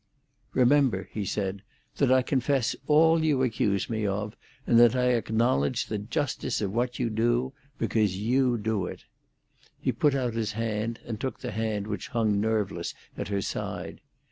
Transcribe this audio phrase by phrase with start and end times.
[0.55, 1.61] "Remember," he said,
[1.97, 4.35] "that I confess all you accuse me of,
[4.65, 9.05] and that I acknowledge the justice of what you do—because you do it."
[9.79, 14.01] He put out his hand and took the hand which hung nerveless at her side.